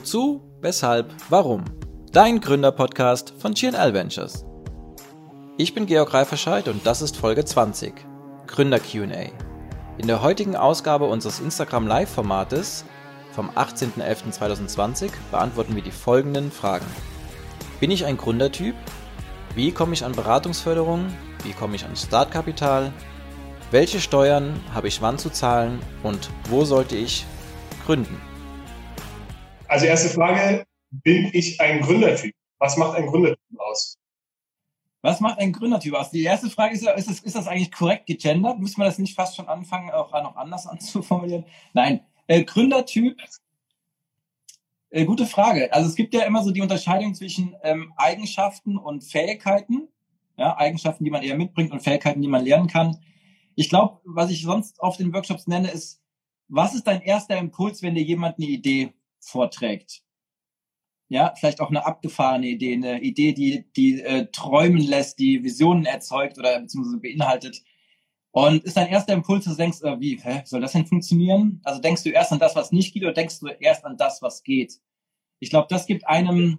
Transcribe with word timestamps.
Wozu, 0.00 0.40
weshalb, 0.62 1.12
warum? 1.28 1.62
Dein 2.10 2.40
Gründerpodcast 2.40 3.34
von 3.38 3.52
GNL 3.52 3.92
Ventures. 3.92 4.46
Ich 5.58 5.74
bin 5.74 5.84
Georg 5.84 6.14
Reiferscheid 6.14 6.68
und 6.68 6.86
das 6.86 7.02
ist 7.02 7.18
Folge 7.18 7.44
20, 7.44 7.92
Gründer 8.46 8.80
QA. 8.80 9.28
In 9.98 10.06
der 10.06 10.22
heutigen 10.22 10.56
Ausgabe 10.56 11.04
unseres 11.04 11.38
Instagram 11.38 11.86
Live-Formates 11.86 12.86
vom 13.32 13.50
18.11.2020 13.50 15.10
beantworten 15.30 15.76
wir 15.76 15.82
die 15.82 15.90
folgenden 15.90 16.50
Fragen. 16.50 16.86
Bin 17.78 17.90
ich 17.90 18.06
ein 18.06 18.16
Gründertyp? 18.16 18.76
Wie 19.54 19.70
komme 19.70 19.92
ich 19.92 20.02
an 20.02 20.12
Beratungsförderung? 20.12 21.08
Wie 21.44 21.52
komme 21.52 21.76
ich 21.76 21.84
an 21.84 21.94
Startkapital? 21.94 22.90
Welche 23.70 24.00
Steuern 24.00 24.58
habe 24.72 24.88
ich 24.88 25.02
wann 25.02 25.18
zu 25.18 25.28
zahlen 25.28 25.78
und 26.02 26.30
wo 26.48 26.64
sollte 26.64 26.96
ich 26.96 27.26
gründen? 27.84 28.29
Also 29.70 29.86
erste 29.86 30.08
Frage, 30.08 30.66
bin 30.90 31.30
ich 31.32 31.60
ein 31.60 31.80
Gründertyp? 31.80 32.34
Was 32.58 32.76
macht 32.76 32.96
ein 32.96 33.06
Gründertyp 33.06 33.60
aus? 33.60 33.96
Was 35.00 35.20
macht 35.20 35.38
ein 35.38 35.52
Gründertyp 35.52 35.94
aus? 35.94 36.10
Die 36.10 36.24
erste 36.24 36.50
Frage 36.50 36.74
ist, 36.74 36.84
ist, 36.84 37.08
das, 37.08 37.20
ist 37.20 37.36
das 37.36 37.46
eigentlich 37.46 37.70
korrekt 37.70 38.06
gegendert? 38.06 38.58
Muss 38.58 38.76
man 38.76 38.88
das 38.88 38.98
nicht 38.98 39.14
fast 39.14 39.36
schon 39.36 39.46
anfangen, 39.46 39.92
auch 39.92 40.10
noch 40.10 40.34
anders 40.34 40.66
anzuformulieren? 40.66 41.44
Nein, 41.72 42.00
äh, 42.26 42.42
Gründertyp, 42.42 43.16
äh, 44.90 45.04
gute 45.04 45.24
Frage. 45.24 45.72
Also 45.72 45.88
es 45.88 45.94
gibt 45.94 46.14
ja 46.14 46.22
immer 46.22 46.42
so 46.42 46.50
die 46.50 46.62
Unterscheidung 46.62 47.14
zwischen 47.14 47.54
ähm, 47.62 47.92
Eigenschaften 47.96 48.76
und 48.76 49.04
Fähigkeiten. 49.04 49.86
Ja, 50.36 50.56
Eigenschaften, 50.58 51.04
die 51.04 51.12
man 51.12 51.22
eher 51.22 51.36
mitbringt 51.36 51.70
und 51.70 51.78
Fähigkeiten, 51.78 52.22
die 52.22 52.28
man 52.28 52.44
lernen 52.44 52.66
kann. 52.66 52.98
Ich 53.54 53.68
glaube, 53.68 54.00
was 54.04 54.32
ich 54.32 54.42
sonst 54.42 54.80
auf 54.80 54.96
den 54.96 55.14
Workshops 55.14 55.46
nenne, 55.46 55.70
ist, 55.70 56.02
was 56.48 56.74
ist 56.74 56.88
dein 56.88 57.02
erster 57.02 57.38
Impuls, 57.38 57.82
wenn 57.82 57.94
dir 57.94 58.02
jemand 58.02 58.38
eine 58.38 58.48
Idee 58.48 58.94
vorträgt? 59.20 60.02
Ja, 61.08 61.34
vielleicht 61.36 61.60
auch 61.60 61.70
eine 61.70 61.86
abgefahrene 61.86 62.46
Idee, 62.46 62.74
eine 62.74 63.00
Idee, 63.02 63.32
die, 63.32 63.64
die 63.72 64.00
äh, 64.00 64.26
träumen 64.30 64.82
lässt, 64.82 65.18
die 65.18 65.42
Visionen 65.42 65.84
erzeugt 65.84 66.38
oder 66.38 66.60
beziehungsweise 66.60 66.98
beinhaltet. 66.98 67.62
Und 68.32 68.62
ist 68.62 68.76
dein 68.76 68.88
erster 68.88 69.12
Impuls, 69.12 69.44
du 69.44 69.54
denkst, 69.54 69.82
äh, 69.82 69.98
wie, 69.98 70.20
hä, 70.22 70.42
soll 70.44 70.60
das 70.60 70.72
denn 70.72 70.86
funktionieren? 70.86 71.60
Also 71.64 71.80
denkst 71.80 72.04
du 72.04 72.10
erst 72.10 72.32
an 72.32 72.38
das, 72.38 72.54
was 72.54 72.70
nicht 72.70 72.94
geht, 72.94 73.02
oder 73.02 73.12
denkst 73.12 73.40
du 73.40 73.48
erst 73.48 73.84
an 73.84 73.96
das, 73.96 74.22
was 74.22 74.44
geht? 74.44 74.74
Ich 75.40 75.50
glaube, 75.50 75.66
das 75.68 75.86
gibt 75.86 76.06
einem 76.06 76.58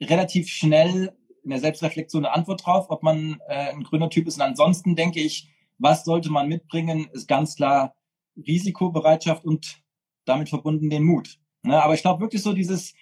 relativ 0.00 0.48
schnell 0.48 1.16
in 1.44 1.50
der 1.50 1.60
Selbstreflexion 1.60 2.24
eine 2.24 2.34
Antwort 2.34 2.66
drauf, 2.66 2.86
ob 2.88 3.02
man 3.02 3.40
äh, 3.48 3.70
ein 3.70 3.84
Gründertyp 3.84 4.26
ist. 4.26 4.36
Und 4.36 4.42
ansonsten 4.42 4.96
denke 4.96 5.20
ich, 5.20 5.48
was 5.78 6.04
sollte 6.04 6.30
man 6.30 6.48
mitbringen, 6.48 7.08
ist 7.12 7.28
ganz 7.28 7.56
klar 7.56 7.94
Risikobereitschaft 8.36 9.44
und 9.44 9.82
damit 10.24 10.48
verbunden 10.48 10.90
den 10.90 11.04
Mut. 11.04 11.38
Ne? 11.62 11.82
Aber 11.82 11.94
ich 11.94 12.02
glaube 12.02 12.20
wirklich 12.20 12.42
so 12.42 12.52
dieses, 12.52 12.94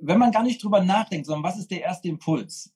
wenn 0.00 0.18
man 0.18 0.32
gar 0.32 0.42
nicht 0.42 0.62
drüber 0.62 0.82
nachdenkt, 0.82 1.26
sondern 1.26 1.44
was 1.44 1.58
ist 1.58 1.70
der 1.70 1.82
erste 1.82 2.08
Impuls, 2.08 2.72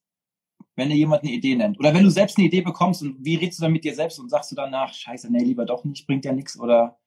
wenn 0.74 0.88
dir 0.88 0.96
jemand 0.96 1.22
eine 1.22 1.32
Idee 1.32 1.54
nennt? 1.54 1.78
Oder 1.78 1.94
wenn 1.94 2.04
du 2.04 2.10
selbst 2.10 2.38
eine 2.38 2.46
Idee 2.46 2.62
bekommst 2.62 3.02
und 3.02 3.24
wie 3.24 3.36
redest 3.36 3.58
du 3.58 3.62
dann 3.62 3.72
mit 3.72 3.84
dir 3.84 3.94
selbst 3.94 4.18
und 4.18 4.28
sagst 4.28 4.50
du 4.50 4.56
danach, 4.56 4.92
scheiße, 4.92 5.30
nee, 5.30 5.44
lieber 5.44 5.64
doch 5.64 5.84
nicht, 5.84 6.06
bringt 6.06 6.24
ja 6.24 6.32
nichts 6.32 6.58
oder 6.58 6.98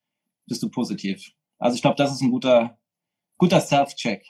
bist 0.47 0.63
du 0.63 0.69
positiv? 0.69 1.31
Also 1.57 1.75
ich 1.75 1.81
glaube, 1.81 1.95
das 1.97 2.11
ist 2.11 2.21
ein 2.21 2.31
guter, 2.31 2.77
guter 3.37 3.59
Self-Check. 3.59 4.25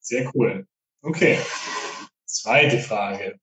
Sehr 0.00 0.30
cool. 0.34 0.66
Okay. 1.02 1.38
Zweite 2.24 2.78
Frage. 2.78 3.38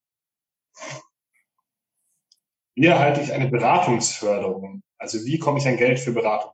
Wie 2.75 2.85
erhalte 2.85 3.21
ich 3.21 3.31
eine 3.31 3.49
Beratungsförderung? 3.49 4.83
Also 4.97 5.25
wie 5.25 5.39
komme 5.39 5.59
ich 5.59 5.67
an 5.67 5.77
Geld 5.77 5.99
für 5.99 6.11
Beratung? 6.11 6.51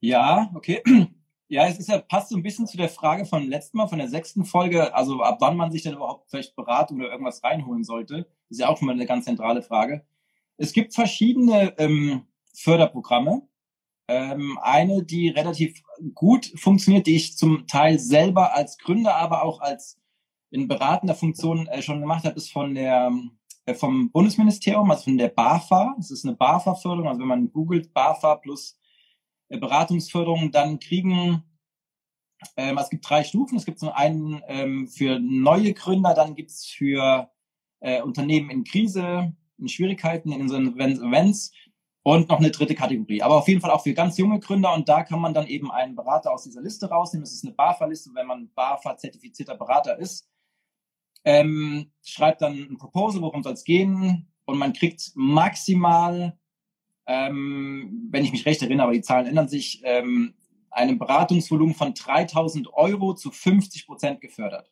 Ja, 0.00 0.50
okay. 0.54 0.82
Ja, 1.52 1.66
es 1.66 1.80
ist 1.80 1.88
ja, 1.88 1.98
passt 1.98 2.28
so 2.28 2.36
ein 2.36 2.44
bisschen 2.44 2.68
zu 2.68 2.76
der 2.76 2.88
Frage 2.88 3.24
von 3.26 3.44
letzten 3.48 3.76
Mal, 3.78 3.88
von 3.88 3.98
der 3.98 4.06
sechsten 4.06 4.44
Folge, 4.44 4.94
also 4.94 5.20
ab 5.20 5.38
wann 5.40 5.56
man 5.56 5.72
sich 5.72 5.82
denn 5.82 5.94
überhaupt 5.94 6.30
vielleicht 6.30 6.54
Beratung 6.54 6.98
oder 6.98 7.10
irgendwas 7.10 7.42
reinholen 7.42 7.82
sollte. 7.82 8.28
Ist 8.50 8.60
ja 8.60 8.68
auch 8.68 8.78
schon 8.78 8.86
mal 8.86 8.92
eine 8.92 9.04
ganz 9.04 9.24
zentrale 9.24 9.60
Frage. 9.60 10.06
Es 10.58 10.72
gibt 10.72 10.94
verschiedene 10.94 11.74
ähm, 11.78 12.22
Förderprogramme. 12.54 13.42
Ähm, 14.06 14.60
eine, 14.62 15.02
die 15.02 15.28
relativ 15.28 15.82
gut 16.14 16.52
funktioniert, 16.54 17.08
die 17.08 17.16
ich 17.16 17.36
zum 17.36 17.66
Teil 17.66 17.98
selber 17.98 18.54
als 18.54 18.78
Gründer, 18.78 19.16
aber 19.16 19.42
auch 19.42 19.60
als 19.60 19.98
in 20.50 20.68
beratender 20.68 21.16
Funktion 21.16 21.66
äh, 21.66 21.82
schon 21.82 22.00
gemacht 22.00 22.24
habe, 22.24 22.36
ist 22.36 22.52
von 22.52 22.76
der 22.76 23.10
äh, 23.66 23.74
vom 23.74 24.12
Bundesministerium, 24.12 24.90
also 24.90 25.04
von 25.04 25.18
der 25.18 25.28
BAFA. 25.28 25.94
Das 25.96 26.12
ist 26.12 26.24
eine 26.24 26.36
BAFA-Förderung. 26.36 27.08
Also 27.08 27.20
wenn 27.20 27.28
man 27.28 27.52
googelt 27.52 27.92
BAFA 27.92 28.36
plus 28.36 28.79
Beratungsförderung 29.58 30.52
dann 30.52 30.78
kriegen, 30.78 31.44
ähm, 32.56 32.78
es 32.78 32.90
gibt 32.90 33.08
drei 33.08 33.24
Stufen. 33.24 33.56
Es 33.56 33.64
gibt 33.64 33.78
so 33.78 33.92
einen 33.92 34.42
ähm, 34.48 34.88
für 34.88 35.18
neue 35.18 35.74
Gründer, 35.74 36.14
dann 36.14 36.34
gibt's 36.34 36.66
für 36.66 37.30
äh, 37.80 38.02
Unternehmen 38.02 38.50
in 38.50 38.64
Krise, 38.64 39.34
in 39.58 39.68
Schwierigkeiten, 39.68 40.32
in 40.32 40.48
Events 40.48 41.52
und 42.02 42.28
noch 42.28 42.38
eine 42.38 42.50
dritte 42.50 42.74
Kategorie. 42.74 43.22
Aber 43.22 43.36
auf 43.36 43.48
jeden 43.48 43.60
Fall 43.60 43.70
auch 43.70 43.82
für 43.82 43.92
ganz 43.92 44.16
junge 44.16 44.40
Gründer 44.40 44.72
und 44.74 44.88
da 44.88 45.02
kann 45.02 45.20
man 45.20 45.34
dann 45.34 45.46
eben 45.46 45.70
einen 45.70 45.94
Berater 45.94 46.32
aus 46.32 46.44
dieser 46.44 46.62
Liste 46.62 46.88
rausnehmen. 46.88 47.24
Das 47.24 47.34
ist 47.34 47.44
eine 47.44 47.54
BAFA-Liste, 47.54 48.10
wenn 48.14 48.26
man 48.26 48.50
BAFA-zertifizierter 48.54 49.56
Berater 49.56 49.98
ist. 49.98 50.28
Ähm, 51.24 51.92
schreibt 52.02 52.40
dann 52.40 52.54
ein 52.54 52.78
Proposal, 52.78 53.20
worum 53.20 53.42
soll 53.42 53.52
es 53.52 53.64
gehen 53.64 54.26
und 54.46 54.56
man 54.56 54.72
kriegt 54.72 55.12
maximal 55.14 56.38
ähm, 57.12 58.08
wenn 58.12 58.24
ich 58.24 58.30
mich 58.30 58.46
recht 58.46 58.62
erinnere, 58.62 58.84
aber 58.84 58.92
die 58.92 59.02
Zahlen 59.02 59.26
ändern 59.26 59.48
sich, 59.48 59.82
ähm, 59.84 60.34
einem 60.70 60.96
Beratungsvolumen 60.96 61.74
von 61.74 61.92
3000 61.92 62.72
Euro 62.72 63.14
zu 63.14 63.32
50 63.32 63.86
Prozent 63.86 64.20
gefördert. 64.20 64.70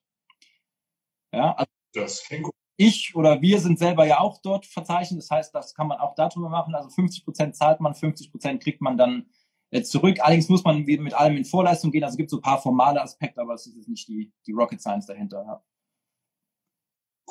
Ja, 1.33 1.55
also 1.55 1.71
das 1.95 2.23
klingt 2.23 2.45
gut. 2.45 2.55
Ich 2.77 3.17
oder 3.17 3.43
wir 3.43 3.59
sind 3.59 3.81
selber 3.81 4.07
ja 4.07 4.21
auch 4.21 4.41
dort 4.41 4.67
verzeichnet. 4.67 5.19
Das 5.19 5.31
heißt, 5.33 5.53
das 5.53 5.75
kann 5.75 5.89
man 5.89 5.99
auch 5.99 6.15
darüber 6.15 6.49
machen. 6.49 6.77
Also 6.77 6.91
50 6.91 7.25
Prozent 7.25 7.57
zahlt 7.57 7.81
man, 7.81 7.97
50 7.97 8.31
Prozent 8.31 8.63
kriegt 8.63 8.81
man 8.81 8.97
dann 8.97 9.27
äh, 9.73 9.83
zurück. 9.83 10.19
Allerdings 10.21 10.49
muss 10.49 10.63
man 10.63 10.85
mit 10.85 11.15
allem 11.15 11.37
in 11.37 11.45
Vorleistung 11.45 11.91
gehen. 11.91 12.05
Also 12.05 12.15
es 12.15 12.19
gibt 12.19 12.31
so 12.31 12.37
ein 12.37 12.43
paar 12.43 12.63
formale 12.63 13.03
Aspekte, 13.03 13.41
aber 13.41 13.55
es 13.55 13.67
ist 13.67 13.75
jetzt 13.75 13.89
nicht 13.89 14.07
die, 14.07 14.33
die 14.47 14.53
Rocket 14.53 14.81
Science 14.81 15.07
dahinter. 15.07 15.43
Ja. 15.45 15.65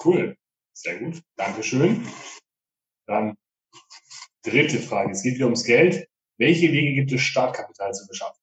Cool. 0.04 0.36
Sehr 0.74 1.00
gut. 1.00 1.24
Dankeschön. 1.38 2.06
Dann 3.06 3.38
Dritte 4.48 4.80
Frage. 4.80 5.12
Es 5.12 5.24
geht 5.24 5.36
wieder 5.36 5.46
ums 5.46 5.66
Geld. 5.66 6.08
Welche 6.38 6.72
Wege 6.72 6.94
gibt 6.94 7.12
es, 7.12 7.22
Startkapital 7.22 7.94
zu 7.94 8.08
beschaffen? 8.08 8.40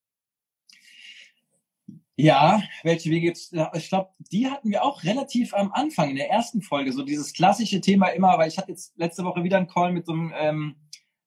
Ja, 2.15 2.61
welche 2.83 3.09
Wege 3.09 3.27
gibt 3.27 3.37
es? 3.37 3.51
Ich 3.73 3.89
glaube, 3.89 4.11
die 4.31 4.47
hatten 4.47 4.69
wir 4.69 4.83
auch 4.83 5.03
relativ 5.03 5.53
am 5.55 5.71
Anfang 5.71 6.11
in 6.11 6.15
der 6.15 6.29
ersten 6.29 6.61
Folge. 6.61 6.93
So 6.93 7.03
dieses 7.03 7.33
klassische 7.33 7.81
Thema 7.81 8.09
immer, 8.09 8.37
weil 8.37 8.49
ich 8.49 8.57
hatte 8.57 8.71
jetzt 8.71 8.95
letzte 8.97 9.23
Woche 9.23 9.43
wieder 9.43 9.57
einen 9.57 9.67
Call 9.67 9.91
mit 9.93 10.05
so 10.05 10.13
einem, 10.13 10.31
ähm, 10.37 10.75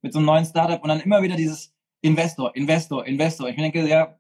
mit 0.00 0.12
so 0.12 0.20
einem 0.20 0.26
neuen 0.26 0.44
Startup 0.44 0.80
und 0.80 0.88
dann 0.88 1.00
immer 1.00 1.22
wieder 1.22 1.34
dieses 1.34 1.74
Investor, 2.00 2.54
Investor, 2.54 3.04
Investor. 3.04 3.48
Ich 3.48 3.56
mir 3.56 3.64
denke, 3.64 3.86
ja, 3.86 4.16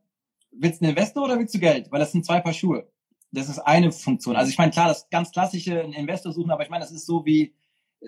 willst 0.50 0.80
du 0.80 0.86
einen 0.86 0.96
Investor 0.96 1.24
oder 1.24 1.38
willst 1.38 1.54
du 1.54 1.60
Geld? 1.60 1.90
Weil 1.92 2.00
das 2.00 2.10
sind 2.10 2.26
zwei 2.26 2.40
Paar 2.40 2.52
Schuhe. 2.52 2.90
Das 3.30 3.48
ist 3.48 3.60
eine 3.60 3.92
Funktion. 3.92 4.34
Also 4.34 4.50
ich 4.50 4.58
meine, 4.58 4.72
klar, 4.72 4.88
das 4.88 5.08
ganz 5.08 5.30
klassische 5.30 5.80
einen 5.80 5.92
Investor 5.92 6.32
suchen, 6.32 6.50
aber 6.50 6.64
ich 6.64 6.70
meine, 6.70 6.82
das 6.82 6.90
ist 6.90 7.06
so 7.06 7.24
wie, 7.24 7.54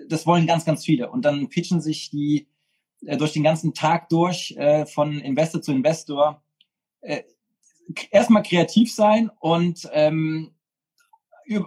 das 0.07 0.25
wollen 0.25 0.47
ganz, 0.47 0.65
ganz 0.65 0.85
viele. 0.85 1.09
Und 1.09 1.23
dann 1.23 1.49
pitchen 1.49 1.81
sich 1.81 2.09
die 2.09 2.47
äh, 3.05 3.17
durch 3.17 3.33
den 3.33 3.43
ganzen 3.43 3.73
Tag 3.73 4.09
durch, 4.09 4.55
äh, 4.57 4.85
von 4.85 5.19
Investor 5.19 5.61
zu 5.61 5.71
Investor. 5.71 6.43
Äh, 7.01 7.23
erstmal 8.11 8.43
kreativ 8.43 8.93
sein 8.93 9.29
und 9.39 9.89
ähm, 9.91 10.53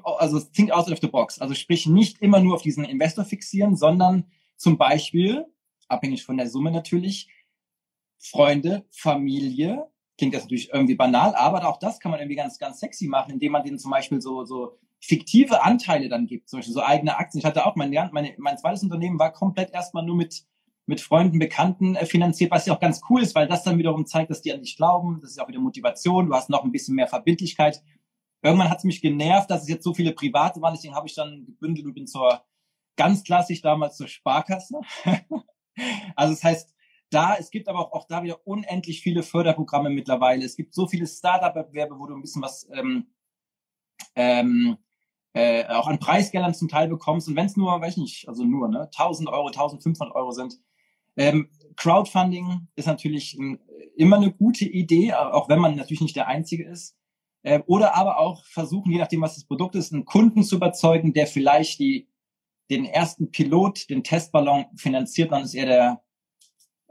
also 0.05 0.41
think 0.41 0.71
out 0.71 0.91
of 0.91 1.01
the 1.01 1.09
box. 1.09 1.39
Also 1.41 1.55
sprich 1.55 1.87
nicht 1.87 2.23
immer 2.23 2.41
nur 2.41 2.55
auf 2.55 2.63
diesen 2.63 2.85
Investor 2.85 3.25
fixieren, 3.25 3.77
sondern 3.77 4.31
zum 4.57 4.79
Beispiel, 4.79 5.45
abhängig 5.89 6.25
von 6.25 6.37
der 6.37 6.49
Summe 6.49 6.71
natürlich, 6.71 7.29
Freunde, 8.19 8.87
Familie, 8.91 9.87
klingt 10.17 10.35
das 10.35 10.45
natürlich 10.45 10.73
irgendwie 10.73 10.95
banal, 10.95 11.35
aber 11.35 11.69
auch 11.69 11.79
das 11.79 12.01
kann 12.01 12.11
man 12.11 12.21
irgendwie 12.21 12.37
ganz, 12.37 12.59
ganz 12.59 12.81
sexy 12.81 13.07
machen, 13.07 13.33
indem 13.33 13.53
man 13.53 13.65
denen 13.65 13.79
zum 13.79 13.91
Beispiel 13.91 14.21
so, 14.21 14.45
so 14.45 14.79
fiktive 15.07 15.63
Anteile 15.63 16.09
dann 16.09 16.27
gibt, 16.27 16.49
zum 16.49 16.59
Beispiel 16.59 16.75
so 16.75 16.83
eigene 16.83 17.19
Aktien. 17.19 17.41
Ich 17.41 17.45
hatte 17.45 17.67
auch 17.67 17.77
mein, 17.77 17.91
meine, 18.13 18.35
mein 18.39 18.59
zweites 18.59 18.83
Unternehmen 18.83 19.19
war 19.19 19.33
komplett 19.33 19.73
erstmal 19.73 20.05
nur 20.05 20.17
mit, 20.17 20.47
mit 20.87 21.01
Freunden, 21.01 21.39
Bekannten 21.39 21.95
äh, 21.95 22.07
finanziert, 22.07 22.51
was 22.51 22.67
ja 22.67 22.75
auch 22.75 22.81
ganz 22.81 23.03
cool 23.11 23.23
ist, 23.23 23.35
weil 23.35 23.47
das 23.47 23.65
dann 23.65 23.79
wiederum 23.79 24.07
zeigt, 24.07 24.31
dass 24.31 24.41
die 24.41 24.53
an 24.53 24.63
dich 24.63 24.77
glauben. 24.77 25.21
Das 25.21 25.31
ist 25.31 25.41
auch 25.41 25.49
wieder 25.49 25.61
Motivation. 25.61 26.27
Du 26.27 26.35
hast 26.35 26.49
noch 26.49 26.65
ein 26.65 26.73
bisschen 26.73 26.95
mehr 26.95 27.07
Verbindlichkeit. 27.07 27.83
Irgendwann 28.43 28.71
hat 28.71 28.79
es 28.79 28.85
mich 28.85 29.03
genervt, 29.03 29.51
dass 29.51 29.63
es 29.63 29.69
jetzt 29.69 29.85
so 29.85 29.95
viele 29.95 30.13
private 30.13 30.61
waren. 30.63 30.75
Deswegen 30.75 30.95
habe 30.95 31.07
ich 31.07 31.15
dann 31.15 31.45
gebündelt 31.45 31.87
und 31.87 31.95
bin 31.95 32.07
zur 32.07 32.43
ganz 32.97 33.25
klassisch 33.25 33.61
damals 33.61 33.97
zur 33.97 34.09
Sparkasse. 34.09 34.81
also 36.17 36.35
das 36.35 36.45
heißt, 36.45 36.75
da, 37.11 37.37
es 37.37 37.51
gibt 37.51 37.69
aber 37.69 37.81
auch, 37.81 37.93
auch 37.93 38.07
da 38.07 38.23
wieder 38.23 38.47
unendlich 38.47 39.03
viele 39.03 39.23
Förderprogramme 39.23 39.91
mittlerweile. 39.91 40.45
Es 40.45 40.57
gibt 40.57 40.75
so 40.75 40.87
viele 40.87 41.07
Startup-Wettbewerbe, 41.07 41.99
wo 41.99 42.07
du 42.07 42.15
ein 42.15 42.23
bisschen 42.23 42.43
was 42.43 42.69
ähm, 42.73 43.07
ähm, 44.17 44.79
äh, 45.35 45.67
auch 45.67 45.89
an 45.89 45.99
Preisgeldern 45.99 46.55
zum 46.55 46.69
Teil 46.69 46.89
bekommst. 46.89 47.29
Und 47.29 47.37
wenn 47.37 47.47
es 47.47 47.57
nur, 47.57 47.81
weiß 47.81 47.93
ich 47.97 48.03
nicht, 48.03 48.29
also 48.29 48.45
nur, 48.45 48.69
ne, 48.69 48.83
1000 48.85 49.29
Euro, 49.29 49.49
1500 49.49 50.15
Euro 50.15 50.31
sind, 50.31 50.59
Ähm, 51.17 51.49
Crowdfunding 51.77 52.67
ist 52.75 52.87
natürlich 52.87 53.35
ein, 53.39 53.61
immer 53.97 54.17
eine 54.17 54.33
gute 54.33 54.65
Idee, 54.65 55.15
auch 55.15 55.49
wenn 55.49 55.61
man 55.61 55.77
natürlich 55.77 56.01
nicht 56.01 56.17
der 56.17 56.27
Einzige 56.27 56.65
ist. 56.69 56.97
Äh, 57.45 57.61
oder 57.67 57.95
aber 57.95 58.19
auch 58.19 58.45
versuchen, 58.47 58.91
je 58.91 58.99
nachdem, 58.99 59.21
was 59.21 59.37
das 59.37 59.45
Produkt 59.45 59.77
ist, 59.77 59.93
einen 59.93 60.05
Kunden 60.07 60.43
zu 60.43 60.57
überzeugen, 60.57 61.13
der 61.13 61.27
vielleicht 61.27 61.79
die, 61.79 62.09
den 62.71 62.85
ersten 62.85 63.31
Pilot, 63.31 63.91
den 63.91 64.03
Testballon 64.03 64.67
finanziert, 64.77 65.31
dann 65.31 65.45
ist 65.45 65.55
er 65.55 65.67
der, 65.67 66.03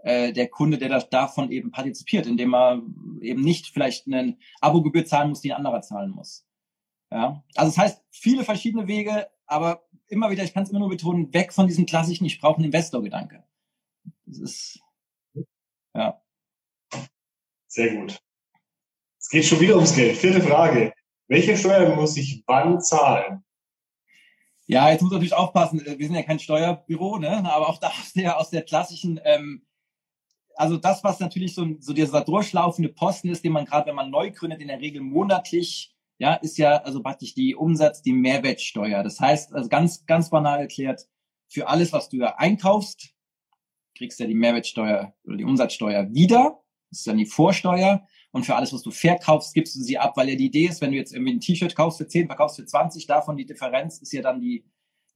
äh, 0.03 0.31
der 0.33 0.47
Kunde, 0.47 0.77
der 0.77 0.89
das 0.89 1.09
davon 1.09 1.51
eben 1.51 1.71
partizipiert, 1.71 2.27
indem 2.27 2.53
er 2.53 2.81
eben 3.21 3.41
nicht 3.41 3.67
vielleicht 3.67 4.07
eine 4.07 4.37
Abogebühr 4.61 5.05
zahlen 5.05 5.29
muss, 5.29 5.41
die 5.41 5.51
ein 5.51 5.57
anderer 5.57 5.81
zahlen 5.81 6.11
muss. 6.11 6.45
Ja, 7.13 7.43
also 7.53 7.69
das 7.69 7.77
heißt, 7.77 8.03
viele 8.09 8.43
verschiedene 8.43 8.87
Wege, 8.87 9.29
aber 9.45 9.87
immer 10.07 10.31
wieder, 10.31 10.43
ich 10.43 10.51
kann 10.51 10.63
es 10.63 10.71
immer 10.71 10.79
nur 10.79 10.89
betonen, 10.89 11.31
weg 11.31 11.53
von 11.53 11.67
diesem 11.67 11.85
klassischen, 11.85 12.25
ich 12.25 12.41
brauche 12.41 12.55
einen 12.55 12.65
Investor-Gedanke. 12.65 13.43
Das 14.25 14.39
ist, 14.39 14.79
ja. 15.93 16.19
Sehr 17.67 17.95
gut. 17.95 18.19
Es 19.19 19.29
geht 19.29 19.45
schon 19.45 19.59
wieder 19.59 19.75
ums 19.75 19.93
Geld. 19.93 20.17
Vierte 20.17 20.41
Frage. 20.41 20.91
Welche 21.27 21.55
Steuern 21.55 21.95
muss 21.95 22.17
ich 22.17 22.43
wann 22.47 22.81
zahlen? 22.81 23.43
Ja, 24.65 24.89
jetzt 24.89 25.01
muss 25.01 25.11
man 25.11 25.19
natürlich 25.19 25.35
aufpassen. 25.35 25.85
Wir 25.85 26.07
sind 26.07 26.15
ja 26.15 26.23
kein 26.23 26.39
Steuerbüro, 26.39 27.19
ne? 27.19 27.45
aber 27.45 27.69
auch 27.69 27.77
da 27.77 27.87
aus 28.01 28.13
der, 28.13 28.39
aus 28.39 28.49
der 28.49 28.63
klassischen, 28.63 29.21
ähm, 29.23 29.67
also 30.55 30.77
das, 30.77 31.03
was 31.03 31.19
natürlich 31.19 31.53
so, 31.53 31.75
so 31.79 31.93
dieser 31.93 32.21
durchlaufende 32.21 32.89
Posten 32.89 33.29
ist, 33.29 33.43
den 33.43 33.51
man 33.51 33.65
gerade, 33.65 33.85
wenn 33.85 33.95
man 33.95 34.09
neu 34.09 34.31
gründet, 34.31 34.61
in 34.61 34.69
der 34.69 34.81
Regel 34.81 35.01
monatlich, 35.01 35.92
ja, 36.23 36.35
ist 36.35 36.57
ja 36.57 36.77
also 36.77 37.03
praktisch 37.03 37.33
die 37.33 37.53
Umsatz, 37.53 38.01
die 38.01 38.13
Mehrwertsteuer. 38.13 39.03
Das 39.03 39.19
heißt, 39.19 39.53
also 39.53 39.67
ganz, 39.67 40.05
ganz 40.05 40.29
banal 40.29 40.61
erklärt, 40.61 41.05
für 41.49 41.67
alles, 41.67 41.91
was 41.91 42.07
du 42.07 42.15
ja 42.15 42.35
einkaufst, 42.37 43.13
kriegst 43.97 44.19
du 44.19 44.23
ja 44.23 44.29
die 44.29 44.35
Mehrwertsteuer 44.35 45.13
oder 45.25 45.35
die 45.35 45.43
Umsatzsteuer 45.43 46.13
wieder. 46.13 46.61
Das 46.89 46.99
ist 46.99 47.07
dann 47.07 47.17
die 47.17 47.25
Vorsteuer. 47.25 48.07
Und 48.31 48.45
für 48.45 48.55
alles, 48.55 48.71
was 48.71 48.83
du 48.83 48.91
verkaufst, 48.91 49.53
gibst 49.53 49.75
du 49.75 49.81
sie 49.81 49.97
ab, 49.97 50.15
weil 50.15 50.29
ja 50.29 50.35
die 50.35 50.45
Idee 50.45 50.67
ist, 50.67 50.79
wenn 50.79 50.91
du 50.91 50.97
jetzt 50.97 51.13
irgendwie 51.13 51.33
ein 51.33 51.41
T-Shirt 51.41 51.75
kaufst 51.75 51.97
für 51.97 52.07
10, 52.07 52.27
verkaufst 52.27 52.55
für 52.55 52.65
20, 52.65 53.05
davon 53.05 53.35
die 53.35 53.45
Differenz 53.45 53.97
ist 53.97 54.13
ja 54.13 54.21
dann 54.21 54.39
die, 54.39 54.63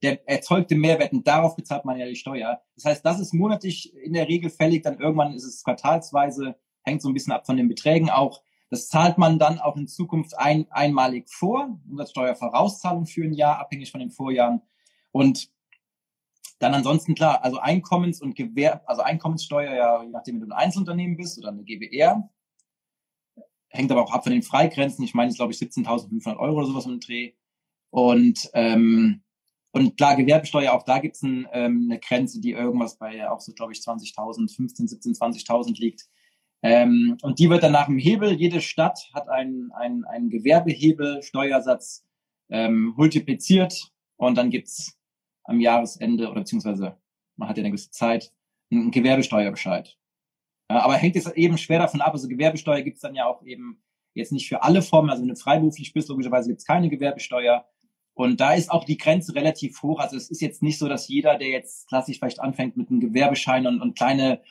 der 0.02 0.28
erzeugte 0.28 0.74
Mehrwert 0.74 1.14
und 1.14 1.26
darauf 1.26 1.56
bezahlt 1.56 1.86
man 1.86 1.98
ja 1.98 2.06
die 2.06 2.16
Steuer. 2.16 2.60
Das 2.74 2.84
heißt, 2.84 3.06
das 3.06 3.18
ist 3.18 3.32
monatlich 3.32 3.96
in 3.96 4.12
der 4.12 4.28
Regel 4.28 4.50
fällig, 4.50 4.82
dann 4.82 5.00
irgendwann 5.00 5.32
ist 5.32 5.44
es 5.44 5.64
quartalsweise, 5.64 6.56
hängt 6.82 7.00
so 7.00 7.08
ein 7.08 7.14
bisschen 7.14 7.32
ab 7.32 7.46
von 7.46 7.56
den 7.56 7.68
Beträgen 7.68 8.10
auch. 8.10 8.42
Das 8.70 8.88
zahlt 8.88 9.18
man 9.18 9.38
dann 9.38 9.58
auch 9.58 9.76
in 9.76 9.88
Zukunft 9.88 10.38
ein, 10.38 10.70
einmalig 10.70 11.28
vor, 11.30 11.78
Umsatzsteuervorauszahlung 11.88 13.06
für 13.06 13.24
ein 13.24 13.32
Jahr, 13.32 13.58
abhängig 13.58 13.90
von 13.90 14.00
den 14.00 14.10
Vorjahren. 14.10 14.60
Und 15.10 15.50
dann 16.58 16.74
ansonsten 16.74 17.14
klar, 17.14 17.44
also 17.44 17.58
Einkommens- 17.58 18.20
und 18.20 18.34
Gewerb, 18.34 18.82
also 18.86 19.02
Einkommenssteuer, 19.02 19.74
ja, 19.74 20.02
je 20.02 20.10
nachdem, 20.10 20.40
wenn 20.40 20.48
du 20.48 20.54
ein 20.54 20.64
Einzelunternehmen 20.64 21.16
bist 21.16 21.38
oder 21.38 21.48
eine 21.48 21.62
GBR, 21.62 22.28
hängt 23.68 23.92
aber 23.92 24.02
auch 24.02 24.12
ab 24.12 24.24
von 24.24 24.32
den 24.32 24.42
Freigrenzen. 24.42 25.04
Ich 25.04 25.14
meine, 25.14 25.30
es 25.30 25.36
glaube 25.36 25.52
ich, 25.52 25.58
17.500 25.58 26.36
Euro 26.38 26.58
oder 26.58 26.66
sowas 26.66 26.86
im 26.86 27.00
Dreh. 27.00 27.32
Und, 27.90 28.50
ähm, 28.54 29.22
und 29.72 29.96
klar, 29.96 30.16
Gewerbesteuer, 30.16 30.72
auch 30.72 30.82
da 30.82 30.98
gibt's 30.98 31.22
ein, 31.22 31.46
ähm, 31.52 31.88
eine 31.88 32.00
Grenze, 32.00 32.40
die 32.40 32.52
irgendwas 32.52 32.98
bei 32.98 33.28
auch 33.30 33.40
so, 33.40 33.52
glaube 33.52 33.72
ich, 33.72 33.80
20.000, 33.80 34.54
15, 34.54 34.88
17, 34.88 35.12
20.000 35.14 35.78
liegt. 35.78 36.08
Ähm, 36.62 37.16
und 37.22 37.38
die 37.38 37.50
wird 37.50 37.62
dann 37.62 37.72
nach 37.72 37.86
dem 37.86 37.98
Hebel, 37.98 38.32
jede 38.32 38.60
Stadt 38.60 39.10
hat 39.14 39.28
einen, 39.28 39.70
einen, 39.72 40.04
einen 40.04 40.28
Gewerbehebel, 40.28 41.22
Steuersatz 41.22 42.04
ähm, 42.50 42.94
multipliziert 42.96 43.92
und 44.16 44.36
dann 44.36 44.50
gibt's 44.50 44.98
am 45.44 45.60
Jahresende 45.60 46.28
oder 46.28 46.40
beziehungsweise 46.40 46.96
man 47.36 47.48
hat 47.48 47.56
ja 47.56 47.62
eine 47.62 47.70
gewisse 47.70 47.90
Zeit 47.90 48.32
einen 48.70 48.90
Gewerbesteuerbescheid. 48.90 49.96
Ja, 50.70 50.80
aber 50.80 50.94
hängt 50.94 51.14
jetzt 51.14 51.34
eben 51.36 51.56
schwer 51.56 51.78
davon 51.78 52.00
ab. 52.00 52.12
Also 52.12 52.28
Gewerbesteuer 52.28 52.82
gibt's 52.82 53.00
dann 53.00 53.14
ja 53.14 53.26
auch 53.26 53.42
eben 53.42 53.82
jetzt 54.14 54.32
nicht 54.32 54.48
für 54.48 54.62
alle 54.62 54.82
Formen. 54.82 55.10
Also 55.10 55.22
wenn 55.22 55.28
du 55.28 55.36
freiberuflich 55.36 55.92
bist, 55.92 56.08
logischerweise 56.08 56.50
gibt's 56.50 56.66
keine 56.66 56.90
Gewerbesteuer. 56.90 57.66
Und 58.14 58.40
da 58.40 58.52
ist 58.52 58.70
auch 58.70 58.84
die 58.84 58.98
Grenze 58.98 59.34
relativ 59.34 59.80
hoch. 59.82 60.00
Also 60.00 60.16
es 60.16 60.28
ist 60.28 60.42
jetzt 60.42 60.62
nicht 60.62 60.78
so, 60.78 60.88
dass 60.88 61.08
jeder, 61.08 61.38
der 61.38 61.48
jetzt 61.48 61.88
klassisch 61.88 62.18
vielleicht 62.18 62.40
anfängt 62.40 62.76
mit 62.76 62.90
einem 62.90 63.00
Gewerbeschein 63.00 63.66
und, 63.66 63.80
und 63.80 63.96
kleine 63.96 64.42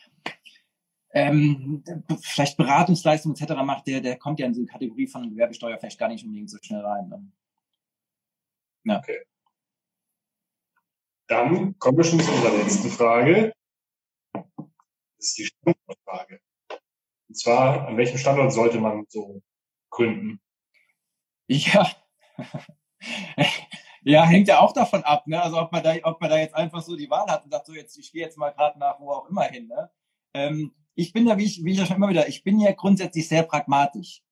ähm, 1.18 1.84
vielleicht 2.22 2.58
Beratungsleistungen 2.58 3.36
etc. 3.36 3.54
macht, 3.64 3.88
der, 3.88 4.02
der 4.02 4.18
kommt 4.18 4.40
ja 4.40 4.46
in 4.46 4.54
diese 4.54 4.68
Kategorie 4.68 5.08
von 5.08 5.30
Gewerbesteuer 5.30 5.78
vielleicht 5.80 5.98
gar 5.98 6.10
nicht 6.10 6.24
unbedingt 6.24 6.50
so 6.50 6.58
schnell 6.62 6.86
rein. 6.86 7.10
Ne? 7.10 7.32
Ja. 8.84 9.00
Okay. 9.00 9.20
Dann 11.28 11.78
kommen 11.80 11.98
wir 11.98 12.04
schon 12.04 12.20
zu 12.20 12.32
unserer 12.32 12.56
letzten 12.58 12.90
Frage. 12.90 13.52
Das 14.34 14.46
ist 15.18 15.38
die 15.40 15.46
Standortfrage. 15.46 16.40
Und 17.30 17.38
zwar, 17.38 17.88
an 17.88 17.98
welchem 17.98 18.18
Standort 18.18 18.54
sollte 18.54 18.80
man 18.80 19.06
so 19.10 19.42
gründen? 19.90 20.40
Ja. 21.48 21.90
Ja, 24.04 24.24
hängt 24.26 24.48
ja 24.48 24.62
auch 24.62 24.72
davon 24.72 25.04
ab, 25.04 25.28
ne? 25.28 25.42
Also 25.42 25.60
ob 25.60 25.74
man 25.74 25.84
da, 25.84 25.94
ob 26.04 26.22
man 26.22 26.30
da 26.30 26.38
jetzt 26.38 26.56
einfach 26.56 26.82
so 26.82 26.96
die 26.96 27.10
Wahl 27.10 27.28
hat 27.28 27.44
und 27.44 27.52
sagt, 27.52 27.66
so 27.66 27.74
jetzt, 27.74 27.98
ich 27.98 28.10
gehe 28.14 28.22
jetzt 28.22 28.38
mal 28.38 28.52
gerade 28.52 28.80
nach 28.80 28.98
wo 29.02 29.12
auch 29.12 29.28
immer 29.28 29.44
hin, 29.44 29.68
ne? 29.68 29.92
Ähm, 30.34 30.74
ich 30.98 31.14
bin 31.14 31.28
ja, 31.28 31.38
wie 31.38 31.46
ich, 31.46 31.64
wie 31.64 31.72
ich 31.72 31.78
ja 31.78 31.86
schon 31.86 31.98
immer 31.98 32.10
wieder, 32.10 32.28
ich 32.28 32.44
bin 32.44 32.60
ja 32.60 32.72
grundsätzlich 32.72 33.28
sehr 33.28 33.44
pragmatisch. 33.44 34.24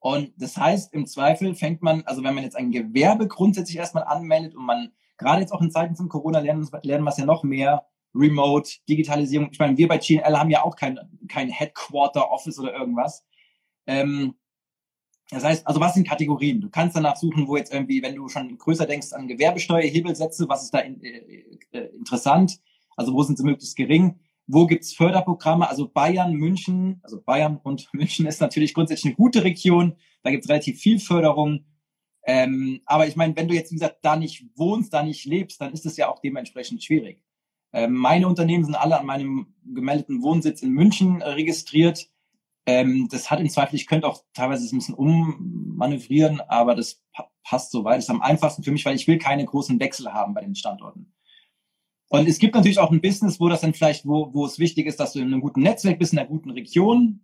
Und 0.00 0.32
das 0.38 0.56
heißt, 0.56 0.94
im 0.94 1.06
Zweifel 1.06 1.54
fängt 1.54 1.82
man, 1.82 2.02
also 2.04 2.24
wenn 2.24 2.34
man 2.34 2.44
jetzt 2.44 2.56
ein 2.56 2.70
Gewerbe 2.70 3.28
grundsätzlich 3.28 3.76
erstmal 3.76 4.04
anmeldet 4.04 4.54
und 4.54 4.64
man 4.64 4.92
gerade 5.18 5.42
jetzt 5.42 5.52
auch 5.52 5.60
in 5.60 5.70
Zeiten 5.70 5.96
von 5.96 6.08
Corona 6.08 6.38
lernen, 6.38 6.66
lernen 6.82 7.04
wir 7.04 7.10
es 7.10 7.18
ja 7.18 7.26
noch 7.26 7.42
mehr. 7.42 7.86
Remote, 8.14 8.70
Digitalisierung. 8.88 9.50
Ich 9.52 9.58
meine, 9.58 9.76
wir 9.76 9.86
bei 9.86 9.98
GNL 9.98 10.38
haben 10.38 10.50
ja 10.50 10.64
auch 10.64 10.76
kein, 10.76 10.98
kein 11.28 11.50
Headquarter 11.50 12.30
Office 12.30 12.58
oder 12.58 12.72
irgendwas. 12.72 13.26
Ähm, 13.86 14.34
das 15.30 15.44
heißt, 15.44 15.66
also 15.66 15.78
was 15.78 15.92
sind 15.92 16.08
Kategorien? 16.08 16.62
Du 16.62 16.70
kannst 16.70 16.96
danach 16.96 17.16
suchen, 17.16 17.46
wo 17.46 17.58
jetzt 17.58 17.72
irgendwie, 17.72 18.02
wenn 18.02 18.14
du 18.14 18.28
schon 18.28 18.56
größer 18.56 18.86
denkst 18.86 19.12
an 19.12 19.28
Gewerbesteuerhebelsätze, 19.28 20.48
was 20.48 20.62
ist 20.62 20.72
da 20.72 20.78
in, 20.78 21.02
äh, 21.02 21.58
äh, 21.72 21.88
interessant? 21.96 22.60
Also 22.96 23.12
wo 23.12 23.22
sind 23.22 23.36
sie 23.36 23.44
möglichst 23.44 23.76
gering? 23.76 24.18
Wo 24.50 24.66
gibt's 24.66 24.94
Förderprogramme? 24.94 25.68
Also 25.68 25.88
Bayern, 25.88 26.32
München, 26.32 27.00
also 27.02 27.20
Bayern 27.22 27.58
und 27.62 27.88
München 27.92 28.26
ist 28.26 28.40
natürlich 28.40 28.74
grundsätzlich 28.74 29.12
eine 29.12 29.16
gute 29.16 29.44
Region. 29.44 29.96
Da 30.22 30.30
gibt's 30.30 30.48
relativ 30.48 30.80
viel 30.80 30.98
Förderung. 30.98 31.66
Ähm, 32.26 32.80
aber 32.86 33.06
ich 33.06 33.14
meine, 33.14 33.36
wenn 33.36 33.46
du 33.46 33.54
jetzt, 33.54 33.70
wie 33.70 33.76
gesagt, 33.76 33.98
da 34.02 34.16
nicht 34.16 34.46
wohnst, 34.56 34.92
da 34.92 35.02
nicht 35.02 35.24
lebst, 35.26 35.60
dann 35.60 35.72
ist 35.72 35.86
es 35.86 35.96
ja 35.96 36.10
auch 36.10 36.18
dementsprechend 36.20 36.82
schwierig. 36.82 37.22
Ähm, 37.72 37.94
meine 37.94 38.26
Unternehmen 38.26 38.64
sind 38.64 38.74
alle 38.74 38.98
an 38.98 39.06
meinem 39.06 39.54
gemeldeten 39.64 40.22
Wohnsitz 40.22 40.62
in 40.62 40.70
München 40.70 41.20
äh, 41.20 41.28
registriert. 41.28 42.08
Ähm, 42.66 43.08
das 43.10 43.30
hat 43.30 43.40
im 43.40 43.48
Zweifel, 43.50 43.76
ich 43.76 43.86
könnte 43.86 44.06
auch 44.06 44.24
teilweise 44.32 44.74
ein 44.74 44.78
bisschen 44.78 44.94
ummanövrieren, 44.94 46.40
aber 46.40 46.74
das 46.74 47.02
pa 47.12 47.30
passt 47.42 47.70
soweit. 47.70 47.96
Das 47.96 48.04
ist 48.04 48.10
am 48.10 48.20
einfachsten 48.20 48.62
für 48.62 48.72
mich, 48.72 48.84
weil 48.84 48.96
ich 48.96 49.06
will 49.06 49.18
keine 49.18 49.44
großen 49.44 49.80
Wechsel 49.80 50.12
haben 50.12 50.34
bei 50.34 50.42
den 50.42 50.54
Standorten. 50.54 51.14
Und 52.08 52.26
es 52.26 52.38
gibt 52.38 52.54
natürlich 52.54 52.78
auch 52.78 52.90
ein 52.90 53.00
Business, 53.00 53.38
wo 53.38 53.48
das 53.48 53.60
dann 53.60 53.74
vielleicht, 53.74 54.06
wo, 54.06 54.32
wo 54.32 54.46
es 54.46 54.58
wichtig 54.58 54.86
ist, 54.86 54.98
dass 54.98 55.12
du 55.12 55.18
in 55.18 55.26
einem 55.26 55.40
guten 55.40 55.60
Netzwerk 55.60 55.98
bist, 55.98 56.12
in 56.12 56.18
einer 56.18 56.28
guten 56.28 56.50
Region. 56.50 57.20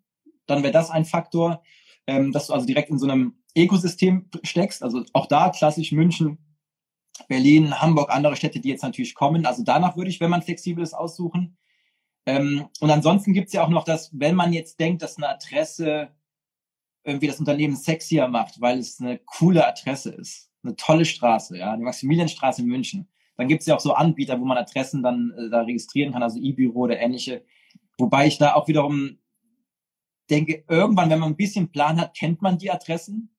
Dann 0.46 0.62
wäre 0.62 0.72
das 0.72 0.90
ein 0.90 1.06
Faktor, 1.06 1.62
ähm, 2.06 2.32
dass 2.32 2.48
du 2.48 2.52
also 2.52 2.66
direkt 2.66 2.90
in 2.90 2.98
so 2.98 3.08
einem 3.08 3.34
Ökosystem 3.56 4.28
steckst. 4.42 4.82
Also 4.82 5.04
auch 5.14 5.26
da 5.26 5.48
klassisch 5.48 5.92
München, 5.92 6.38
Berlin, 7.28 7.80
Hamburg, 7.80 8.10
andere 8.10 8.36
Städte, 8.36 8.60
die 8.60 8.68
jetzt 8.68 8.82
natürlich 8.82 9.14
kommen. 9.14 9.46
Also 9.46 9.62
danach 9.64 9.96
würde 9.96 10.10
ich, 10.10 10.20
wenn 10.20 10.30
man 10.30 10.42
flexibel 10.42 10.82
ist, 10.82 10.92
aussuchen. 10.92 11.56
Ähm, 12.26 12.66
und 12.80 12.90
ansonsten 12.90 13.32
gibt's 13.32 13.52
ja 13.52 13.64
auch 13.64 13.68
noch 13.68 13.84
das, 13.84 14.10
wenn 14.12 14.34
man 14.34 14.52
jetzt 14.52 14.80
denkt, 14.80 15.02
dass 15.02 15.16
eine 15.16 15.28
Adresse 15.28 16.10
irgendwie 17.04 17.26
das 17.26 17.38
Unternehmen 17.38 17.76
sexier 17.76 18.28
macht, 18.28 18.60
weil 18.60 18.78
es 18.78 19.00
eine 19.00 19.18
coole 19.18 19.66
Adresse 19.66 20.10
ist, 20.10 20.50
eine 20.62 20.74
tolle 20.76 21.04
Straße, 21.04 21.58
ja, 21.58 21.76
die 21.76 21.82
Maximilianstraße 21.82 22.62
in 22.62 22.68
München. 22.68 23.08
Dann 23.36 23.48
gibt's 23.48 23.66
ja 23.66 23.74
auch 23.74 23.80
so 23.80 23.94
Anbieter, 23.94 24.40
wo 24.40 24.44
man 24.44 24.58
Adressen 24.58 25.02
dann 25.02 25.32
äh, 25.36 25.50
da 25.50 25.62
registrieren 25.62 26.12
kann, 26.12 26.22
also 26.22 26.38
E-Büro 26.38 26.80
oder 26.80 26.98
ähnliche. 26.98 27.44
Wobei 27.98 28.26
ich 28.26 28.38
da 28.38 28.54
auch 28.54 28.68
wiederum 28.68 29.18
denke, 30.30 30.64
irgendwann, 30.68 31.10
wenn 31.10 31.18
man 31.18 31.32
ein 31.32 31.36
bisschen 31.36 31.70
Plan 31.70 32.00
hat, 32.00 32.16
kennt 32.16 32.42
man 32.42 32.58
die 32.58 32.70
Adressen. 32.70 33.34